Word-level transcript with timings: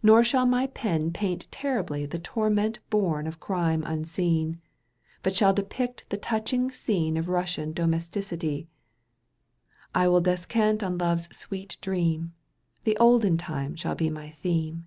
73 0.00 0.06
Nor 0.08 0.24
shall 0.24 0.44
my 0.44 0.66
pen 0.66 1.12
paint 1.12 1.46
terribly 1.52 2.04
The 2.04 2.18
torment 2.18 2.80
bom 2.90 3.28
of 3.28 3.38
crime 3.38 3.84
unseen, 3.86 4.60
But 5.22 5.36
shaU 5.36 5.52
depict 5.52 6.04
the 6.10 6.16
touching 6.16 6.72
scene 6.72 7.16
Of 7.16 7.26
Bussian 7.26 7.72
domesticity; 7.72 8.66
I 9.94 10.08
win 10.08 10.24
descaijt 10.24 10.82
on 10.82 10.98
love's 10.98 11.28
sweet 11.36 11.76
dream, 11.80 12.32
The 12.82 12.96
olden 12.96 13.38
time 13.38 13.76
shaU 13.76 13.94
be 13.94 14.10
my 14.10 14.30
thema 14.30 14.78
XIV. 14.80 14.84